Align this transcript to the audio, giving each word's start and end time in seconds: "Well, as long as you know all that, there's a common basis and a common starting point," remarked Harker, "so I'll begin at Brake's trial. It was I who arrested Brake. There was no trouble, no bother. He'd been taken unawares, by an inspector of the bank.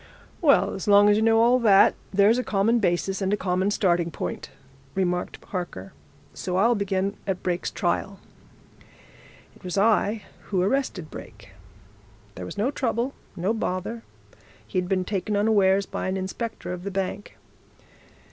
"Well, 0.41 0.73
as 0.73 0.87
long 0.87 1.09
as 1.09 1.15
you 1.17 1.21
know 1.21 1.39
all 1.39 1.59
that, 1.59 1.93
there's 2.11 2.39
a 2.39 2.43
common 2.43 2.79
basis 2.79 3.21
and 3.21 3.31
a 3.31 3.37
common 3.37 3.69
starting 3.69 4.09
point," 4.09 4.49
remarked 4.95 5.37
Harker, 5.49 5.93
"so 6.33 6.55
I'll 6.57 6.73
begin 6.73 7.17
at 7.27 7.43
Brake's 7.43 7.69
trial. 7.69 8.19
It 9.55 9.63
was 9.63 9.77
I 9.77 10.23
who 10.45 10.59
arrested 10.63 11.11
Brake. 11.11 11.51
There 12.33 12.45
was 12.45 12.57
no 12.57 12.71
trouble, 12.71 13.13
no 13.35 13.53
bother. 13.53 14.01
He'd 14.65 14.89
been 14.89 15.05
taken 15.05 15.37
unawares, 15.37 15.85
by 15.85 16.07
an 16.07 16.17
inspector 16.17 16.73
of 16.73 16.83
the 16.83 16.89
bank. 16.89 17.37